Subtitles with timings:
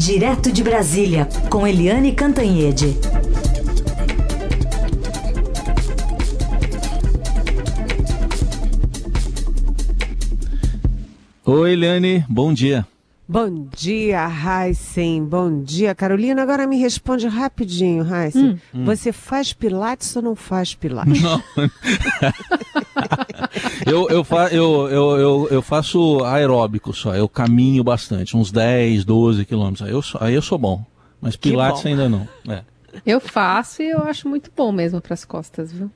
[0.00, 2.96] Direto de Brasília, com Eliane Cantanhede.
[11.44, 12.86] Oi, Eliane, bom dia.
[13.32, 15.24] Bom dia, Heisen.
[15.24, 16.42] Bom dia, Carolina.
[16.42, 18.60] Agora me responde rapidinho, Heisen.
[18.74, 18.84] Hum.
[18.84, 21.22] Você faz pilates ou não faz pilates?
[21.22, 21.40] Não.
[23.86, 27.14] eu, eu, fa eu, eu, eu, eu, faço aeróbico só.
[27.14, 29.86] Eu caminho bastante, uns 10, 12 quilômetros.
[29.86, 30.84] Aí eu, aí eu sou bom.
[31.20, 32.26] Mas pilates ainda não.
[32.48, 32.64] É.
[33.06, 35.88] Eu faço e eu acho muito bom mesmo para as costas, viu?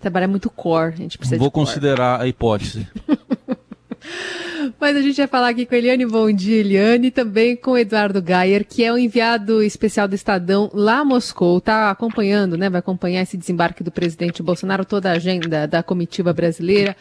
[0.00, 1.66] Trabalhar muito core, a gente precisa Vou de core.
[1.66, 2.88] considerar a hipótese.
[4.80, 7.72] Mas a gente vai falar aqui com a Eliane, bom dia, Eliane, e também com
[7.72, 12.56] o Eduardo Gayer, que é o enviado especial do Estadão lá a Moscou, está acompanhando,
[12.56, 16.96] né, vai acompanhar esse desembarque do presidente Bolsonaro, toda a agenda da comitiva brasileira.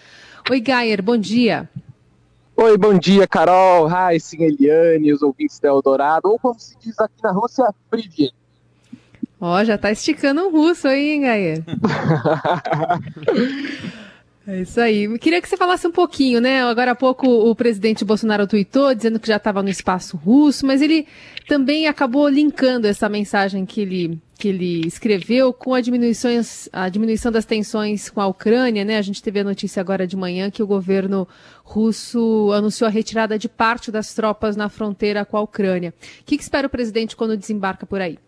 [0.50, 1.70] Oi, Gayer, bom dia.
[2.58, 7.22] Oi, bom dia, Carol, Raíssen, Eliane, os ouvintes da Eldorado, ou como se diz aqui
[7.23, 8.34] na Rússia, Privet.
[9.39, 11.64] Ó, já tá esticando um russo aí, hein, Gayer?
[14.48, 15.18] É isso aí.
[15.18, 16.64] Queria que você falasse um pouquinho, né?
[16.64, 20.84] Agora há pouco o presidente Bolsonaro tweetou dizendo que já estava no espaço russo, mas
[20.84, 21.08] ele
[21.48, 27.32] também acabou linkando essa mensagem que ele, que ele escreveu com a, diminuições, a diminuição
[27.32, 29.00] das tensões com a Ucrânia, né?
[29.00, 31.28] A gente teve a notícia agora de manhã que o governo
[31.64, 35.92] russo anunciou a retirada de parte das tropas na fronteira com a Ucrânia.
[36.22, 38.20] O que, que espera o presidente quando desembarca por aí?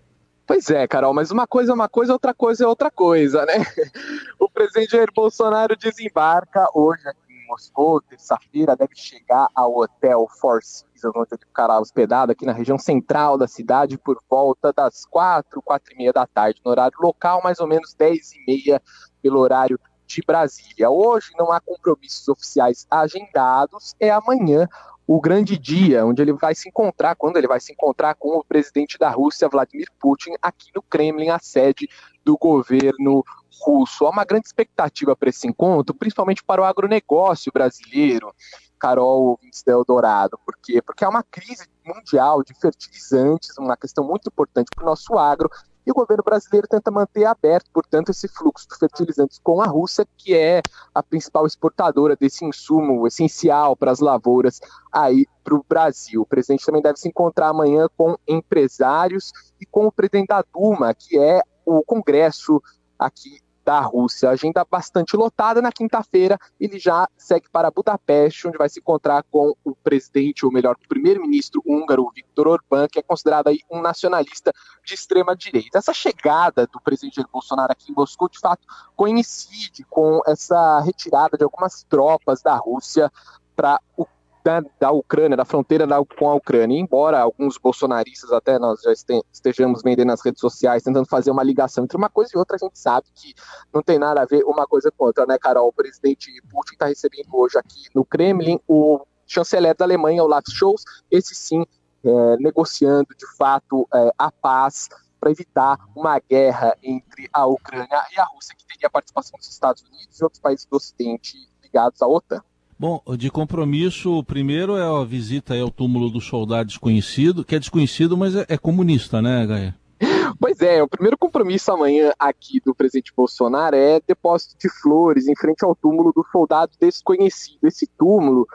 [0.47, 3.55] Pois é, Carol, mas uma coisa é uma coisa, outra coisa é outra coisa, né?
[4.39, 10.63] O presidente Jair Bolsonaro desembarca hoje aqui em Moscou, terça-feira, deve chegar ao hotel Four
[10.63, 15.61] Seasons, onde ele ficará hospedado aqui na região central da cidade por volta das quatro,
[15.61, 18.81] quatro e meia da tarde, no horário local, mais ou menos dez e meia
[19.21, 20.89] pelo horário de Brasília.
[20.89, 24.65] Hoje não há compromissos oficiais agendados, é amanhã
[25.07, 28.43] o grande dia onde ele vai se encontrar, quando ele vai se encontrar com o
[28.43, 31.87] presidente da Rússia, Vladimir Putin, aqui no Kremlin, a sede
[32.25, 33.23] do governo
[33.61, 34.05] russo.
[34.05, 38.33] Há uma grande expectativa para esse encontro, principalmente para o agronegócio brasileiro.
[38.77, 40.37] Carol ouvintes da Eldorado.
[40.45, 40.81] Por quê?
[40.81, 45.49] Porque há uma crise mundial de fertilizantes, uma questão muito importante para o nosso agro,
[45.87, 50.05] e o governo brasileiro tenta manter aberto, portanto, esse fluxo de fertilizantes com a Rússia,
[50.17, 50.61] que é
[50.93, 54.59] a principal exportadora desse insumo essencial para as lavouras
[54.91, 56.23] aí para o Brasil.
[56.23, 59.31] O presidente também deve se encontrar amanhã com empresários
[59.61, 62.61] e com o presidente da Duma, que é o Congresso
[62.99, 64.29] aqui da Rússia.
[64.29, 65.61] Agenda bastante lotada.
[65.61, 70.51] Na quinta-feira, ele já segue para Budapeste, onde vai se encontrar com o presidente, ou
[70.53, 74.53] melhor, o primeiro-ministro húngaro, Viktor Orbán, que é considerado aí um nacionalista
[74.85, 75.79] de extrema direita.
[75.79, 81.37] Essa chegada do presidente Jair Bolsonaro aqui em Moscou, de fato, coincide com essa retirada
[81.37, 83.11] de algumas tropas da Rússia
[83.53, 84.05] para o
[84.47, 86.79] da, da Ucrânia, da fronteira da, com a Ucrânia.
[86.79, 88.93] Embora alguns bolsonaristas, até nós já
[89.33, 92.57] estejamos vendendo nas redes sociais, tentando fazer uma ligação entre uma coisa e outra, a
[92.57, 93.33] gente sabe que
[93.73, 95.67] não tem nada a ver uma coisa com outra, né, Carol?
[95.67, 100.83] O presidente Putin está recebendo hoje aqui no Kremlin o chanceler da Alemanha, Olaf Scholz,
[101.11, 101.65] esse sim,
[102.05, 104.87] é, negociando de fato é, a paz
[105.19, 109.49] para evitar uma guerra entre a Ucrânia e a Rússia, que teria a participação dos
[109.49, 112.41] Estados Unidos e outros países do Ocidente ligados à OTAN.
[112.79, 117.59] Bom, de compromisso, o primeiro é a visita ao túmulo do soldado desconhecido, que é
[117.59, 119.75] desconhecido, mas é, é comunista, né, Gaia?
[120.39, 125.35] Pois é, o primeiro compromisso amanhã aqui do presidente Bolsonaro é depósito de flores em
[125.35, 127.65] frente ao túmulo do soldado desconhecido.
[127.65, 128.45] Esse túmulo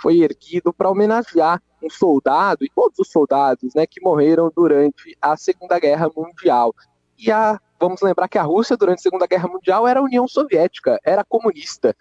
[0.00, 5.36] foi erguido para homenagear um soldado e todos os soldados né, que morreram durante a
[5.36, 6.74] Segunda Guerra Mundial.
[7.18, 10.26] E a, vamos lembrar que a Rússia, durante a Segunda Guerra Mundial, era a União
[10.26, 11.94] Soviética, era comunista.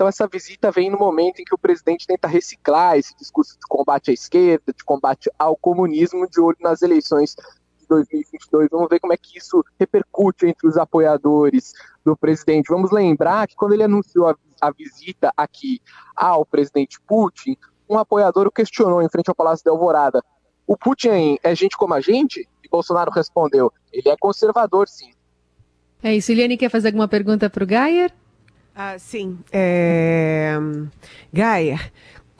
[0.00, 3.66] Então essa visita vem no momento em que o presidente tenta reciclar esse discurso de
[3.68, 7.36] combate à esquerda, de combate ao comunismo, de olho nas eleições
[7.78, 8.70] de 2022.
[8.70, 12.70] Vamos ver como é que isso repercute entre os apoiadores do presidente.
[12.70, 15.82] Vamos lembrar que quando ele anunciou a, a visita aqui
[16.16, 17.54] ao presidente Putin,
[17.86, 20.24] um apoiador o questionou em frente ao Palácio da Alvorada:
[20.66, 22.48] o Putin é gente como a gente?
[22.64, 25.12] E Bolsonaro respondeu: ele é conservador, sim.
[26.02, 26.32] É isso.
[26.32, 28.10] Eliane quer fazer alguma pergunta para o Gayer?
[28.74, 29.38] Ah, sim.
[29.52, 30.54] É...
[31.32, 31.78] Gaia,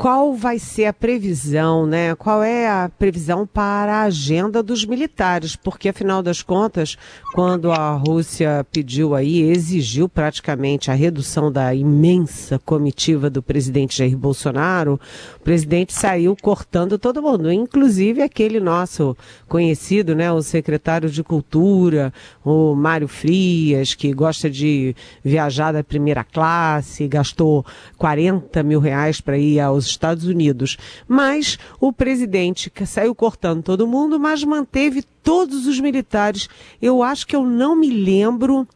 [0.00, 2.14] qual vai ser a previsão, né?
[2.14, 5.56] Qual é a previsão para a agenda dos militares?
[5.56, 6.97] Porque, afinal das contas,
[7.35, 14.17] quando a Rússia pediu aí, exigiu praticamente a redução da imensa comitiva do presidente Jair
[14.17, 14.99] Bolsonaro,
[15.37, 19.14] o presidente saiu cortando todo mundo, inclusive aquele nosso
[19.47, 20.32] conhecido, né?
[20.32, 22.11] O secretário de Cultura,
[22.43, 27.67] o Mário Frias, que gosta de viajar da primeira classe, gastou
[27.99, 30.76] 40 mil reais para ir aos Estados Unidos.
[31.06, 36.48] Mas o presidente saiu cortando todo mundo, mas manteve todos os militares.
[36.81, 38.66] Eu acho que eu não me lembro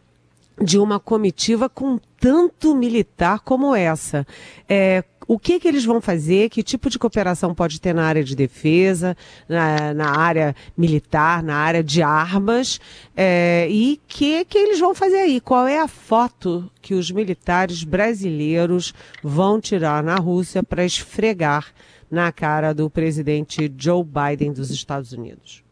[0.60, 4.26] de uma comitiva com tanto militar como essa.
[4.68, 8.22] É, o que, que eles vão fazer, que tipo de cooperação pode ter na área
[8.22, 9.16] de defesa,
[9.48, 12.80] na, na área militar, na área de armas,
[13.16, 15.40] é, e o que, que eles vão fazer aí?
[15.40, 21.72] Qual é a foto que os militares brasileiros vão tirar na Rússia para esfregar
[22.10, 25.64] na cara do presidente Joe Biden dos Estados Unidos?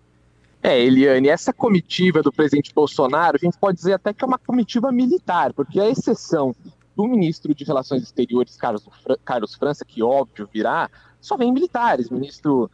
[0.62, 4.38] É, Eliane, essa comitiva do presidente Bolsonaro, a gente pode dizer até que é uma
[4.38, 6.54] comitiva militar, porque a exceção
[6.96, 8.86] do ministro de Relações Exteriores, Carlos,
[9.24, 10.90] Carlos França, que óbvio virá,
[11.20, 12.70] só vem militares, ministro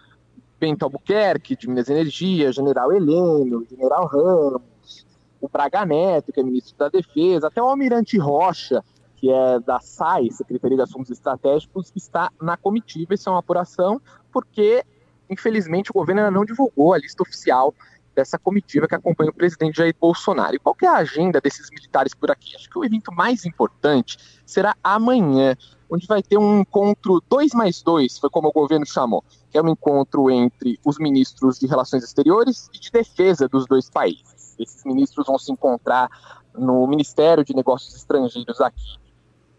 [0.59, 5.07] Bento Albuquerque, de Minas e Energia, general Heleno, general Ramos,
[5.41, 8.83] o Braga Neto, que é ministro da Defesa, até o almirante Rocha,
[9.17, 13.15] que é da SAI, Secretaria de Assuntos Estratégicos, está na comitiva.
[13.15, 14.01] Isso é uma apuração,
[14.33, 14.85] porque,
[15.29, 17.75] infelizmente, o governo ainda não divulgou a lista oficial
[18.19, 20.57] dessa comitiva que acompanha o presidente Jair Bolsonaro.
[20.57, 22.57] E qual é a agenda desses militares por aqui?
[22.57, 25.57] Acho que o evento mais importante será amanhã,
[25.89, 29.63] onde vai ter um encontro 2 mais 2, foi como o governo chamou, que é
[29.63, 34.57] um encontro entre os ministros de Relações Exteriores e de Defesa dos dois países.
[34.59, 36.11] Esses ministros vão se encontrar
[36.53, 38.99] no Ministério de Negócios Estrangeiros aqui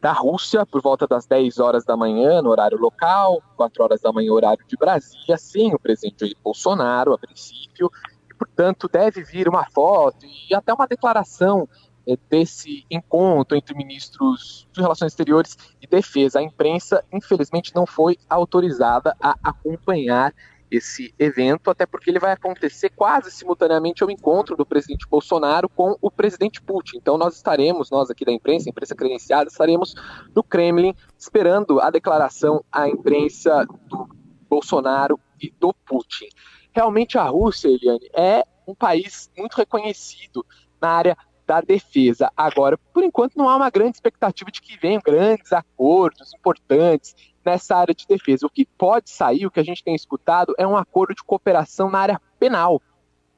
[0.02, 4.12] da Rússia, por volta das 10 horas da manhã, no horário local, 4 horas da
[4.12, 7.92] manhã, horário de Brasília, sem o presidente Jair Bolsonaro, a princípio,
[8.40, 11.68] portanto, deve vir uma foto e até uma declaração
[12.08, 16.40] é, desse encontro entre ministros de Relações Exteriores e Defesa.
[16.40, 20.34] A imprensa, infelizmente, não foi autorizada a acompanhar
[20.72, 25.98] esse evento, até porque ele vai acontecer quase simultaneamente ao encontro do presidente Bolsonaro com
[26.00, 26.98] o presidente Putin.
[26.98, 29.96] Então nós estaremos, nós aqui da imprensa, imprensa credenciada, estaremos
[30.34, 34.08] no Kremlin esperando a declaração à imprensa do
[34.48, 36.28] Bolsonaro e do Putin
[36.80, 40.46] realmente a Rússia, Eliane, é um país muito reconhecido
[40.80, 42.32] na área da defesa.
[42.38, 47.76] Agora, por enquanto, não há uma grande expectativa de que venham grandes acordos importantes nessa
[47.76, 48.46] área de defesa.
[48.46, 51.92] O que pode sair, o que a gente tem escutado, é um acordo de cooperação
[51.92, 52.82] na área penal.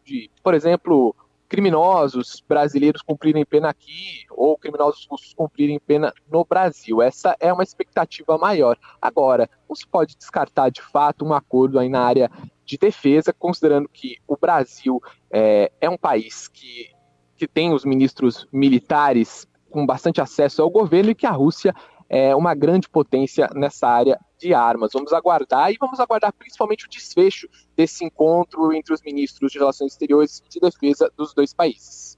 [0.05, 1.15] De, por exemplo,
[1.49, 7.01] criminosos brasileiros cumprirem pena aqui ou criminosos russos cumprirem pena no Brasil.
[7.01, 8.77] Essa é uma expectativa maior.
[9.01, 12.29] Agora, não se pode descartar de fato um acordo aí na área
[12.71, 16.89] de defesa, considerando que o Brasil é, é um país que,
[17.35, 21.75] que tem os ministros militares com bastante acesso ao governo e que a Rússia
[22.07, 24.91] é uma grande potência nessa área de armas.
[24.93, 29.91] Vamos aguardar e vamos aguardar principalmente o desfecho desse encontro entre os ministros de Relações
[29.91, 32.17] Exteriores e de Defesa dos dois países.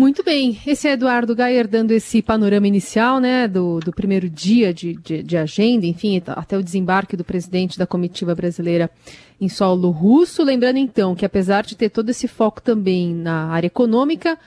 [0.00, 4.72] Muito bem, esse é Eduardo Gayer dando esse panorama inicial, né, do, do primeiro dia
[4.72, 8.90] de, de, de, agenda, enfim, até o desembarque do presidente da comitiva brasileira
[9.38, 10.42] em solo russo.
[10.42, 14.38] Lembrando então que apesar de ter todo esse foco também na área econômica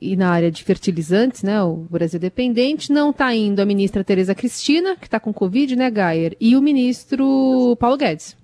[0.00, 4.34] e na área de fertilizantes, né, o Brasil dependente, não está indo a ministra Tereza
[4.34, 8.39] Cristina, que está com Covid, né, Gayer, e o ministro Paulo Guedes.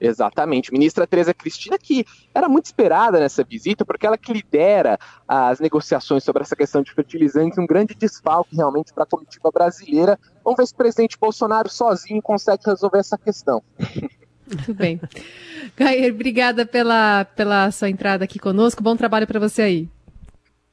[0.00, 0.72] Exatamente.
[0.72, 4.98] Ministra Tereza Cristina, que era muito esperada nessa visita, porque ela que lidera
[5.28, 10.18] as negociações sobre essa questão de fertilizantes, um grande desfalque realmente para a comitiva brasileira.
[10.42, 13.62] Vamos ver se o presidente Bolsonaro sozinho consegue resolver essa questão.
[14.46, 15.00] Muito bem.
[15.76, 18.82] Gair, obrigada pela, pela sua entrada aqui conosco.
[18.82, 19.88] Bom trabalho para você aí.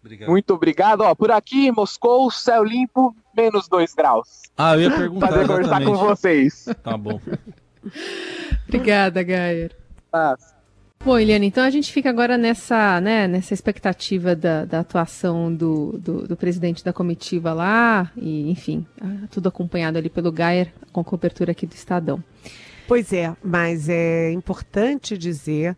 [0.02, 0.30] Obrigado.
[0.30, 1.02] Muito obrigado.
[1.02, 4.44] Ó, por aqui, Moscou, céu limpo, menos 2 graus.
[4.58, 5.28] Ah, eu ia perguntar.
[5.28, 6.66] Fazer conversar com vocês.
[6.82, 7.20] Tá bom.
[8.68, 9.72] Obrigada, Gayer.
[10.12, 10.36] Ah.
[11.04, 15.98] Bom, Eliane, então a gente fica agora nessa, né, nessa expectativa da, da atuação do,
[15.98, 18.86] do, do, presidente da comitiva lá, e enfim,
[19.32, 22.22] tudo acompanhado ali pelo Gayer, com cobertura aqui do Estadão.
[22.88, 25.78] Pois é, mas é importante dizer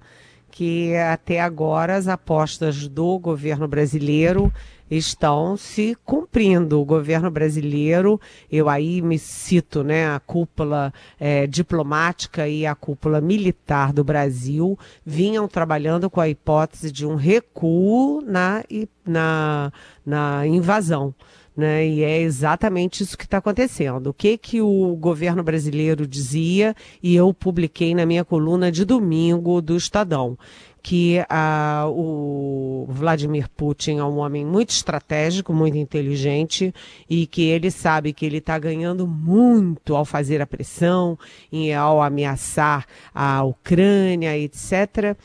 [0.51, 4.51] que até agora as apostas do governo brasileiro
[4.89, 6.81] estão se cumprindo.
[6.81, 8.19] O governo brasileiro,
[8.51, 14.77] eu aí me cito né, a cúpula é, diplomática e a cúpula militar do Brasil,
[15.05, 18.63] vinham trabalhando com a hipótese de um recuo na,
[19.05, 19.71] na,
[20.05, 21.13] na invasão.
[21.59, 21.85] Né?
[21.85, 24.07] E é exatamente isso que está acontecendo.
[24.07, 26.73] O que que o governo brasileiro dizia
[27.03, 30.37] e eu publiquei na minha coluna de domingo do Estadão
[30.81, 36.73] que ah, o Vladimir Putin é um homem muito estratégico, muito inteligente
[37.09, 41.19] e que ele sabe que ele está ganhando muito ao fazer a pressão
[41.51, 45.17] e ao ameaçar a Ucrânia, etc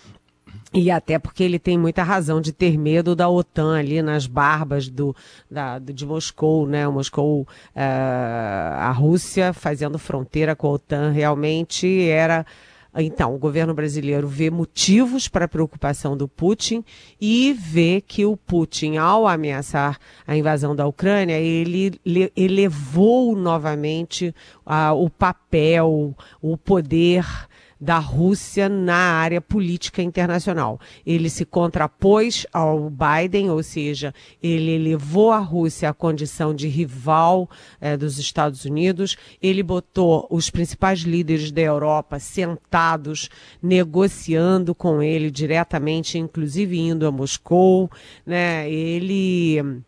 [0.76, 4.88] E até porque ele tem muita razão de ter medo da OTAN ali nas barbas
[4.88, 5.14] do,
[5.48, 6.88] da, de Moscou, né?
[6.88, 12.44] Moscou, uh, a Rússia fazendo fronteira com a OTAN realmente era.
[12.96, 16.84] Então, o governo brasileiro vê motivos para a preocupação do Putin
[17.20, 22.00] e vê que o Putin, ao ameaçar a invasão da Ucrânia, ele
[22.36, 24.34] elevou novamente
[24.66, 27.24] uh, o papel, o poder
[27.80, 30.80] da Rússia na área política internacional.
[31.06, 37.48] Ele se contrapôs ao Biden, ou seja, ele elevou a Rússia à condição de rival
[37.80, 43.28] eh, dos Estados Unidos, ele botou os principais líderes da Europa sentados,
[43.62, 47.90] negociando com ele diretamente, inclusive indo a Moscou,
[48.26, 48.70] né?
[48.70, 49.82] Ele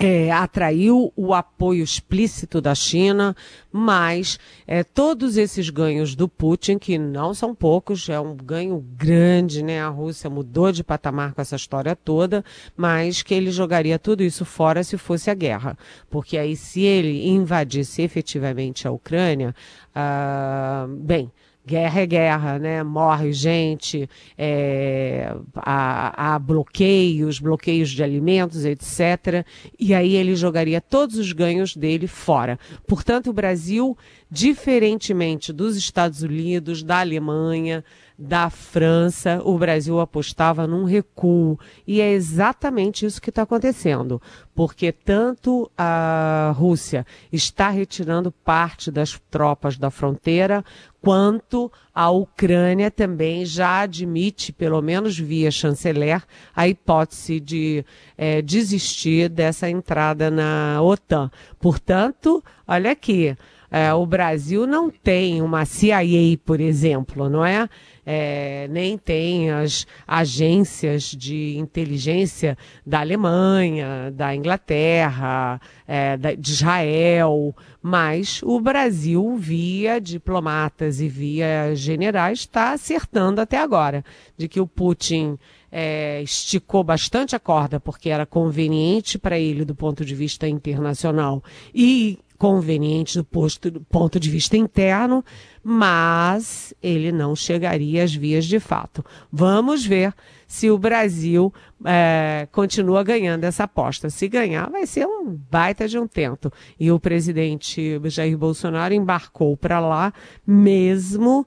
[0.00, 3.36] é, atraiu o apoio explícito da China,
[3.70, 9.62] mas é, todos esses ganhos do Putin, que não são poucos, é um ganho grande,
[9.62, 9.82] né?
[9.82, 12.42] A Rússia mudou de patamar com essa história toda,
[12.74, 15.76] mas que ele jogaria tudo isso fora se fosse a guerra.
[16.08, 19.54] Porque aí, se ele invadisse efetivamente a Ucrânia,
[19.94, 21.30] ah, bem,
[21.70, 22.82] guerra é guerra, né?
[22.82, 29.46] Morre gente, é, há, há, bloqueios, bloqueios de alimentos, etc.
[29.78, 32.58] E aí ele jogaria todos os ganhos dele fora.
[32.88, 33.96] Portanto, o Brasil,
[34.28, 37.84] diferentemente dos Estados Unidos, da Alemanha,
[38.20, 41.58] da França, o Brasil apostava num recuo.
[41.86, 44.20] E é exatamente isso que está acontecendo,
[44.54, 50.62] porque tanto a Rússia está retirando parte das tropas da fronteira,
[51.00, 56.22] quanto a Ucrânia também já admite, pelo menos via chanceler,
[56.54, 57.82] a hipótese de
[58.18, 61.30] é, desistir dessa entrada na OTAN.
[61.58, 63.34] Portanto, olha aqui.
[63.70, 67.68] É, o Brasil não tem uma CIA, por exemplo, não é?
[68.04, 68.66] é?
[68.68, 78.40] Nem tem as agências de inteligência da Alemanha, da Inglaterra, é, da, de Israel, mas
[78.42, 84.04] o Brasil, via diplomatas e via generais, está acertando até agora
[84.36, 85.38] de que o Putin
[85.70, 91.42] é, esticou bastante a corda porque era conveniente para ele do ponto de vista internacional
[91.72, 95.22] e conveniente do, posto, ponto de vista interno,
[95.62, 99.04] mas ele não chegaria às vias de fato.
[99.30, 100.14] Vamos ver
[100.46, 101.52] se o Brasil
[101.84, 104.08] é, continua ganhando essa aposta.
[104.08, 106.50] Se ganhar, vai ser um baita de um tento.
[106.78, 110.10] E o presidente Jair Bolsonaro embarcou para lá
[110.46, 111.46] mesmo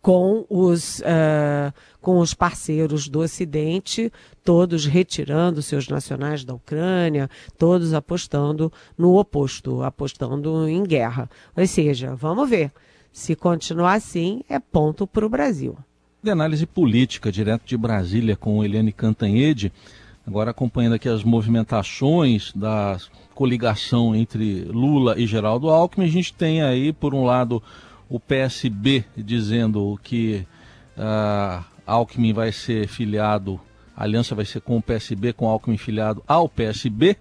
[0.00, 4.12] com os, uh, com os parceiros do Ocidente,
[4.44, 7.28] todos retirando seus nacionais da Ucrânia,
[7.58, 11.28] todos apostando no oposto, apostando em guerra.
[11.56, 12.72] Ou seja, vamos ver.
[13.12, 15.76] Se continuar assim, é ponto para o Brasil.
[16.22, 19.72] De análise política, direto de Brasília, com Eliane Cantanhede,
[20.26, 22.98] agora acompanhando aqui as movimentações da
[23.34, 27.62] coligação entre Lula e Geraldo Alckmin, a gente tem aí, por um lado,
[28.10, 30.44] o PSB dizendo que
[30.98, 33.58] uh, Alckmin vai ser filiado,
[33.96, 37.16] a aliança vai ser com o PSB, com Alckmin filiado ao PSB.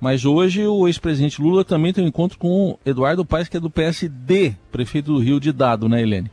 [0.00, 3.68] Mas hoje o ex-presidente Lula também tem um encontro com Eduardo Paes, que é do
[3.68, 6.30] PSD, prefeito do Rio de Dado, né, Helene?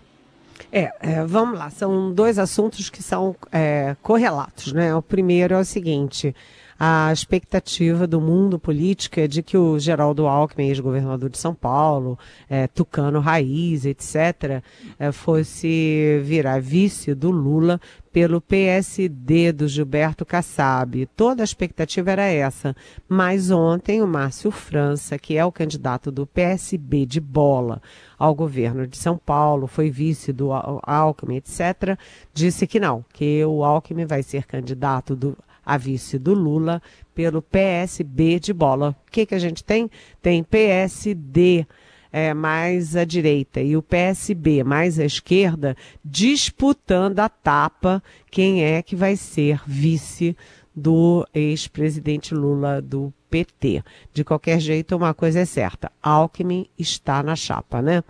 [0.72, 4.94] É, é vamos lá, são dois assuntos que são é, correlatos, né?
[4.94, 6.36] O primeiro é o seguinte,
[6.78, 12.20] a expectativa do mundo político é de que o Geraldo Alckmin, ex-governador de São Paulo,
[12.50, 14.62] é, Tucano Raiz, etc.,
[15.00, 17.80] é, fosse virar vice do Lula
[18.12, 21.06] pelo PSD do Gilberto Kassab.
[21.18, 22.76] Toda a expectativa era essa.
[23.08, 27.82] Mas ontem o Márcio França, que é o candidato do PSB de bola
[28.18, 31.98] ao governo de São Paulo, foi vice do Alckmin, etc.,
[32.34, 36.82] disse que não, que o Alckmin vai ser candidato do a vice do Lula
[37.14, 38.96] pelo PSB de bola.
[39.08, 39.90] O que, que a gente tem?
[40.22, 41.66] Tem PSD
[42.12, 48.82] é, mais à direita e o PSB mais à esquerda disputando a tapa quem é
[48.82, 50.36] que vai ser vice
[50.76, 53.84] do ex-presidente Lula do PT.
[54.14, 58.04] De qualquer jeito, uma coisa é certa: Alckmin está na chapa, né?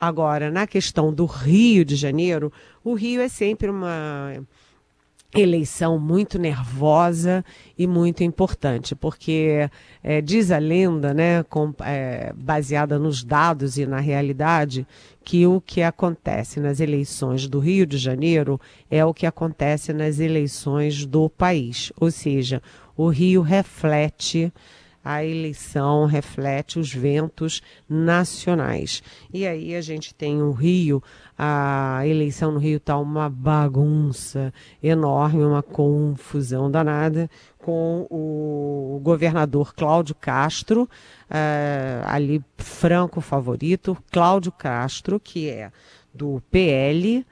[0.00, 2.52] Agora, na questão do Rio de Janeiro,
[2.84, 4.34] o Rio é sempre uma
[5.34, 7.44] eleição muito nervosa
[7.76, 9.68] e muito importante, porque
[10.02, 14.86] é, diz a lenda, né, com, é, baseada nos dados e na realidade,
[15.22, 18.58] que o que acontece nas eleições do Rio de Janeiro
[18.90, 22.62] é o que acontece nas eleições do país, ou seja,
[22.96, 24.50] o Rio reflete
[25.08, 29.02] a eleição reflete os ventos nacionais.
[29.32, 31.02] E aí a gente tem o Rio,
[31.38, 40.14] a eleição no Rio está uma bagunça enorme, uma confusão danada com o governador Cláudio
[40.14, 45.72] Castro, uh, ali franco favorito, Cláudio Castro, que é
[46.12, 47.24] do PL,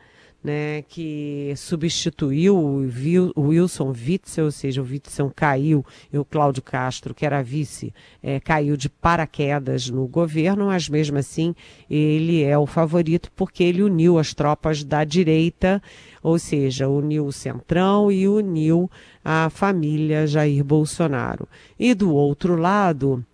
[0.47, 7.13] né, que substituiu o Wilson Witzel, ou seja, o Witzel caiu e o Cláudio Castro,
[7.13, 11.53] que era vice, é, caiu de paraquedas no governo, mas mesmo assim
[11.91, 15.83] ele é o favorito porque ele uniu as tropas da direita,
[16.23, 18.89] ou seja, uniu o Centrão e uniu
[19.25, 21.49] a família Jair Bolsonaro.
[21.77, 23.27] E do outro lado,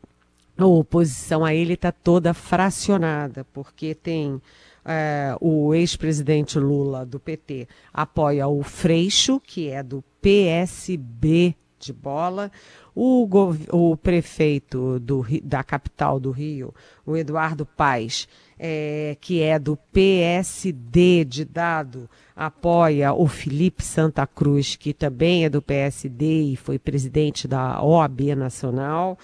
[0.57, 4.41] a oposição a ele está toda fracionada, porque tem
[4.85, 12.51] é, o ex-presidente Lula do PT apoia o Freixo, que é do PSB de bola.
[12.95, 13.29] O,
[13.71, 16.75] o prefeito do, da capital do Rio,
[17.07, 24.77] o Eduardo Paes, é, que é do PSD de dado, apoia o Felipe Santa Cruz,
[24.77, 29.19] que também é do PSD e foi presidente da OAB Nacional.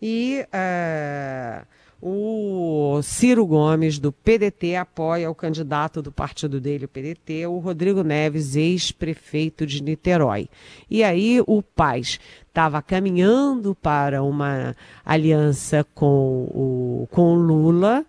[0.00, 0.44] E.
[0.52, 7.58] Uh, o Ciro Gomes, do PDT, apoia o candidato do partido dele, o PDT, o
[7.58, 10.50] Rodrigo Neves, ex-prefeito de Niterói.
[10.90, 18.04] E aí o Paz estava caminhando para uma aliança com o com Lula,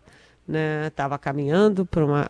[0.87, 2.27] estava né, caminhando para uma,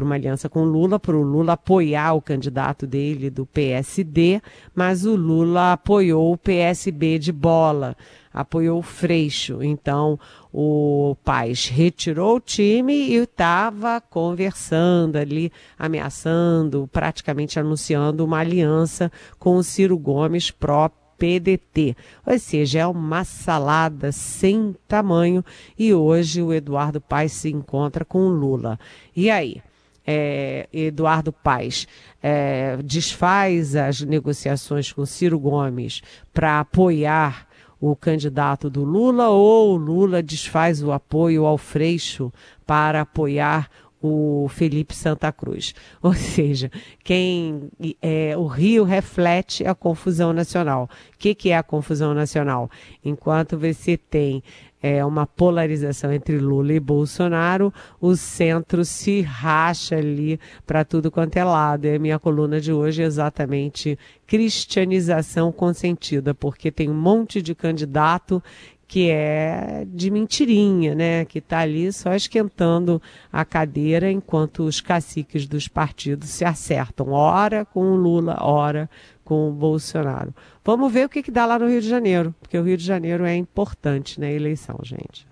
[0.00, 4.40] uma aliança com Lula, para o Lula apoiar o candidato dele do PSD,
[4.72, 7.96] mas o Lula apoiou o PSB de bola
[8.32, 9.62] apoiou o Freixo.
[9.62, 10.18] Então,
[10.52, 19.56] o Paz retirou o time e estava conversando ali, ameaçando, praticamente anunciando uma aliança com
[19.56, 21.00] o Ciro Gomes próprio.
[21.20, 21.94] PDT,
[22.26, 25.44] ou seja, é uma salada sem tamanho
[25.78, 28.80] e hoje o Eduardo Paes se encontra com o Lula.
[29.14, 29.60] E aí?
[30.06, 31.86] É, Eduardo Paes
[32.22, 36.00] é, desfaz as negociações com Ciro Gomes
[36.32, 37.46] para apoiar
[37.80, 42.32] o candidato do Lula ou o Lula desfaz o apoio ao Freixo
[42.66, 43.70] para apoiar
[44.02, 45.74] o Felipe Santa Cruz.
[46.02, 46.70] Ou seja,
[47.04, 47.70] quem
[48.00, 50.88] é, o Rio reflete a confusão nacional.
[51.14, 52.70] O que, que é a confusão nacional?
[53.04, 54.42] Enquanto você tem
[54.82, 61.36] é, uma polarização entre Lula e Bolsonaro, o centro se racha ali para tudo quanto
[61.36, 61.86] é lado.
[61.86, 67.54] E a minha coluna de hoje é exatamente cristianização consentida, porque tem um monte de
[67.54, 68.42] candidato
[68.90, 71.24] que é de mentirinha, né?
[71.24, 73.00] Que está ali só esquentando
[73.32, 78.90] a cadeira enquanto os caciques dos partidos se acertam, ora com o Lula, ora
[79.30, 80.34] com o Bolsonaro.
[80.64, 82.84] Vamos ver o que, que dá lá no Rio de Janeiro, porque o Rio de
[82.84, 85.24] Janeiro é importante na eleição, gente.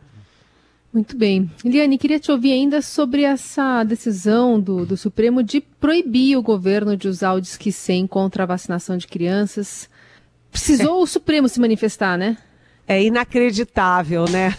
[0.93, 1.51] Muito bem.
[1.65, 6.97] Eliane, queria te ouvir ainda sobre essa decisão do, do Supremo de proibir o governo
[6.97, 9.91] de usar o Disque 100 contra a vacinação de crianças.
[10.53, 11.03] Precisou é.
[11.03, 12.39] o Supremo se manifestar, né?
[12.87, 14.57] É inacreditável, né?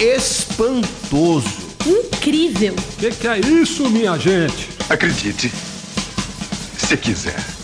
[0.00, 1.66] Espantoso.
[1.84, 2.74] Incrível.
[2.74, 4.68] O que, que é isso, minha gente?
[4.88, 7.57] Acredite, se quiser.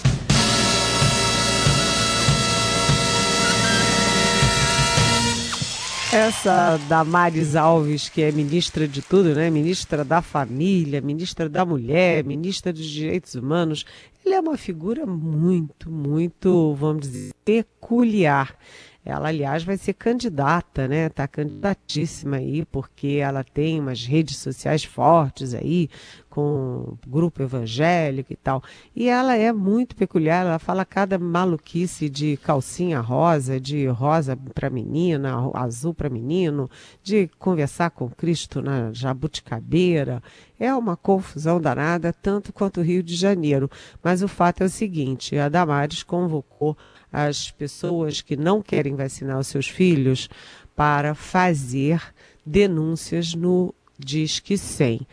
[6.14, 9.50] Essa Damares Alves, que é ministra de tudo, né?
[9.50, 13.85] Ministra da Família, ministra da Mulher, ministra dos Direitos Humanos,
[14.24, 18.57] ela é uma figura muito, muito, vamos dizer, peculiar.
[19.04, 21.06] Ela, aliás, vai ser candidata, né?
[21.06, 25.90] Está candidatíssima aí, porque ela tem umas redes sociais fortes aí,
[26.30, 28.62] com grupo evangélico e tal.
[28.96, 34.70] E ela é muito peculiar, ela fala cada maluquice de calcinha rosa, de rosa para
[34.70, 36.68] menina, azul para menino,
[37.02, 40.22] de conversar com Cristo na jabuticabeira.
[40.58, 43.70] É uma confusão danada, tanto quanto o Rio de Janeiro.
[44.02, 46.76] Mas o fato é o seguinte: a Damares convocou
[47.14, 50.29] as pessoas que não querem vacinar os seus filhos
[50.74, 52.03] para fazer
[52.44, 55.07] denúncias no Disque 100.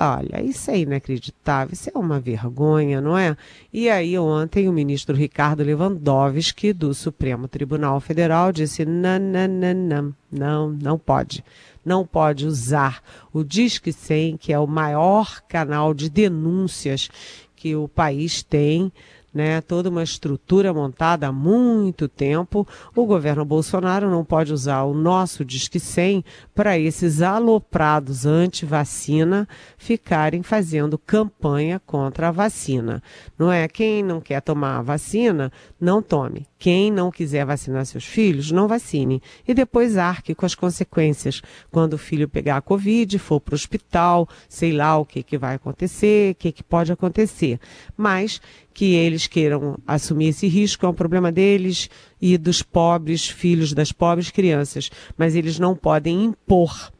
[0.00, 3.36] Olha, isso é inacreditável, isso é uma vergonha, não é?
[3.72, 9.74] E aí, ontem, o ministro Ricardo Lewandowski, do Supremo Tribunal Federal, disse: não, não, não,
[9.74, 11.44] não, não, não pode.
[11.84, 17.10] Não pode usar o Disque 100, que é o maior canal de denúncias
[17.56, 18.92] que o país tem
[19.38, 22.66] né, toda uma estrutura montada há muito tempo.
[22.92, 26.24] O governo Bolsonaro não pode usar o nosso Disque 100
[26.58, 33.00] para esses aloprados anti-vacina ficarem fazendo campanha contra a vacina.
[33.38, 36.48] Não é quem não quer tomar a vacina, não tome.
[36.58, 39.22] Quem não quiser vacinar seus filhos, não vacine.
[39.46, 41.40] E depois arque com as consequências.
[41.70, 45.38] Quando o filho pegar a Covid, for para o hospital, sei lá o que, que
[45.38, 47.60] vai acontecer, o que, que pode acontecer.
[47.96, 48.40] Mas
[48.74, 53.92] que eles queiram assumir esse risco é um problema deles e dos pobres filhos das
[53.92, 54.90] pobres crianças.
[55.16, 56.92] Mas eles não podem impor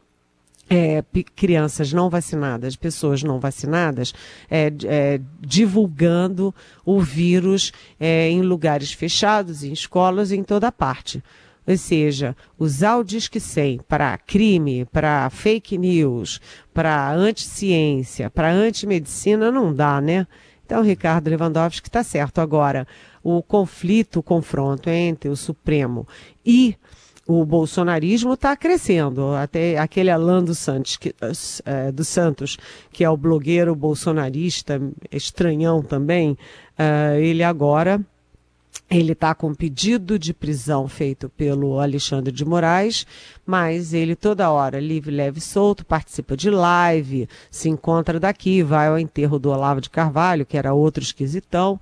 [0.69, 1.03] é,
[1.35, 4.13] crianças não vacinadas, pessoas não vacinadas,
[4.49, 6.53] é, é, divulgando
[6.85, 11.23] o vírus é, em lugares fechados, em escolas, em toda parte.
[11.67, 16.39] Ou seja, usar o Disque 100 para crime, para fake news,
[16.73, 20.25] para anticiência, para antimedicina, não dá, né?
[20.65, 22.41] Então, Ricardo Lewandowski está certo.
[22.41, 22.87] Agora,
[23.23, 26.07] o conflito, o confronto entre o Supremo
[26.45, 26.75] e
[27.27, 29.35] o bolsonarismo está crescendo.
[29.35, 31.13] Até aquele Alan dos Santos, que,
[31.63, 32.57] é, dos Santos,
[32.91, 36.35] que é o blogueiro bolsonarista, estranhão também,
[36.77, 38.03] é, ele agora
[38.89, 43.05] ele está com pedido de prisão feito pelo Alexandre de Moraes,
[43.45, 48.97] mas ele toda hora, livre, leve, solto, participa de live, se encontra daqui, vai ao
[48.97, 51.79] enterro do Olavo de Carvalho, que era outro esquisitão,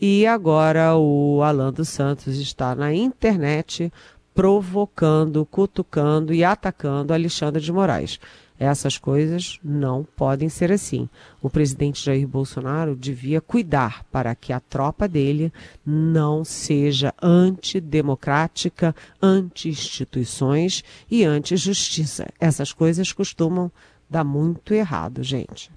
[0.00, 3.92] e agora o Alan dos Santos está na internet
[4.34, 8.20] provocando, cutucando e atacando Alexandre de Moraes.
[8.58, 11.08] Essas coisas não podem ser assim.
[11.40, 15.52] O presidente Jair Bolsonaro devia cuidar para que a tropa dele
[15.86, 22.26] não seja antidemocrática, anti-instituições e anti-justiça.
[22.40, 23.70] Essas coisas costumam
[24.10, 25.70] dar muito errado, gente.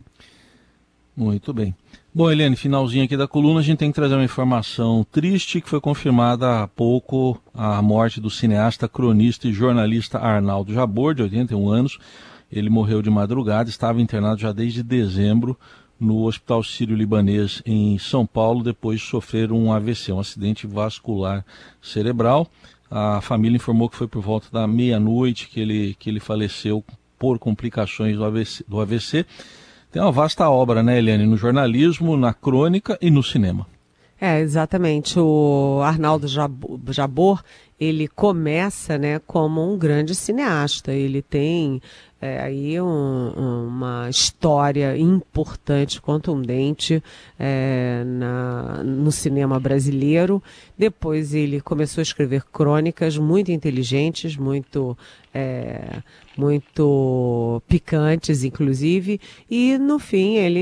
[1.15, 1.75] Muito bem.
[2.13, 5.69] Bom, Helene, finalzinho aqui da coluna, a gente tem que trazer uma informação triste que
[5.69, 11.69] foi confirmada há pouco a morte do cineasta, cronista e jornalista Arnaldo Jabor, de 81
[11.69, 11.99] anos.
[12.51, 15.57] Ele morreu de madrugada, estava internado já desde dezembro
[15.99, 21.45] no Hospital Sírio-Libanês em São Paulo, depois de sofrer um AVC, um acidente vascular
[21.81, 22.49] cerebral.
[22.89, 26.83] A família informou que foi por volta da meia-noite que ele, que ele faleceu
[27.17, 28.65] por complicações do AVC.
[28.67, 29.25] Do AVC.
[29.91, 33.67] Tem uma vasta obra, né, Eliane, no jornalismo, na crônica e no cinema.
[34.19, 35.19] É, exatamente.
[35.19, 37.43] O Arnaldo Jabor,
[37.81, 40.93] ele começa, né, como um grande cineasta.
[40.93, 41.81] Ele tem
[42.21, 47.03] é, aí um, uma história importante, contundente
[47.39, 50.43] é, na, no cinema brasileiro.
[50.77, 54.95] Depois ele começou a escrever crônicas muito inteligentes, muito
[55.33, 56.03] é,
[56.37, 60.59] muito picantes, inclusive, e no fim ele,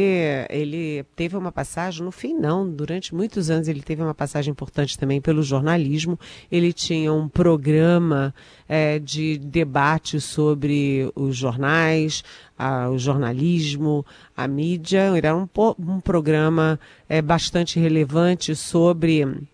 [0.49, 4.97] ele teve uma passagem, no fim não, durante muitos anos ele teve uma passagem importante
[4.97, 6.19] também pelo jornalismo,
[6.51, 8.33] ele tinha um programa
[8.67, 12.23] é, de debate sobre os jornais,
[12.57, 15.47] a, o jornalismo, a mídia, era um,
[15.79, 19.47] um programa é, bastante relevante sobre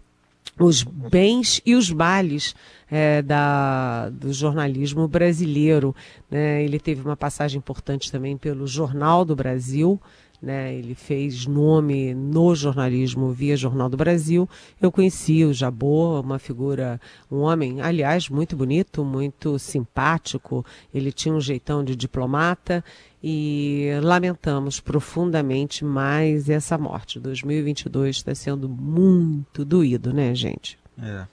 [0.59, 2.55] os bens e os males
[2.89, 5.95] é, da, do jornalismo brasileiro.
[6.29, 6.63] Né?
[6.63, 9.99] Ele teve uma passagem importante também pelo Jornal do Brasil.
[10.45, 10.75] Né?
[10.75, 14.47] Ele fez nome no jornalismo via Jornal do Brasil.
[14.79, 20.63] Eu conheci o Jabô, uma figura, um homem, aliás, muito bonito, muito simpático.
[20.93, 22.83] Ele tinha um jeitão de diplomata
[23.23, 27.19] e lamentamos profundamente mais essa morte.
[27.19, 30.77] 2022 está sendo muito doído, né, gente?
[31.01, 31.25] É.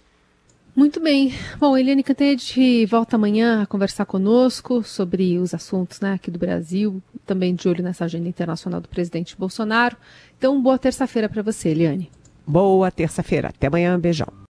[0.75, 1.35] Muito bem.
[1.59, 7.03] Bom, Eliane Cantanhede volta amanhã a conversar conosco sobre os assuntos né, aqui do Brasil,
[7.33, 9.97] também de olho nessa agenda internacional do presidente Bolsonaro.
[10.37, 12.11] Então, boa terça-feira para você, Eliane.
[12.47, 13.49] Boa terça-feira.
[13.49, 13.99] Até amanhã.
[13.99, 14.33] Beijão.